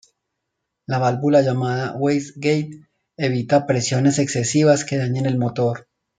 [0.87, 5.89] La válvula llamada "waste-gate" evita presiones excesivas que dañen el motor.